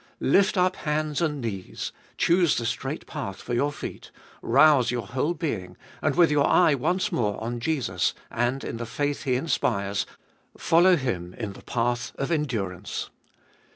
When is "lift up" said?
0.19-0.77